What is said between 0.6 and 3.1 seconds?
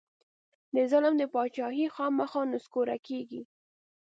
د ظلم بادچاهي خامخا نسکوره